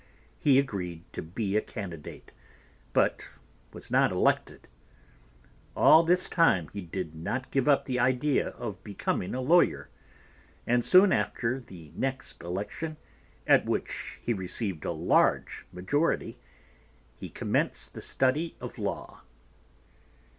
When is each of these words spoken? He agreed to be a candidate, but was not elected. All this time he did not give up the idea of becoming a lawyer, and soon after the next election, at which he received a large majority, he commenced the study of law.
He 0.39 0.57
agreed 0.57 1.03
to 1.13 1.21
be 1.21 1.55
a 1.55 1.61
candidate, 1.61 2.31
but 2.91 3.29
was 3.71 3.91
not 3.91 4.11
elected. 4.11 4.67
All 5.75 6.01
this 6.01 6.27
time 6.27 6.69
he 6.69 6.81
did 6.81 7.13
not 7.13 7.51
give 7.51 7.69
up 7.69 7.85
the 7.85 7.99
idea 7.99 8.47
of 8.47 8.83
becoming 8.83 9.35
a 9.35 9.41
lawyer, 9.41 9.89
and 10.65 10.83
soon 10.83 11.11
after 11.11 11.59
the 11.59 11.91
next 11.95 12.41
election, 12.41 12.97
at 13.45 13.67
which 13.67 14.17
he 14.19 14.33
received 14.33 14.85
a 14.85 14.91
large 14.91 15.67
majority, 15.71 16.39
he 17.13 17.29
commenced 17.29 17.93
the 17.93 18.01
study 18.01 18.55
of 18.59 18.79
law. 18.79 19.21